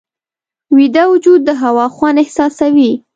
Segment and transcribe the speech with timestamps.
[0.77, 2.91] ویده وجود د هوا خوند احساسوي